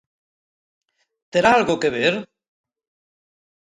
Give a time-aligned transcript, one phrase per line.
[1.33, 2.15] ¿Terá algo que ver?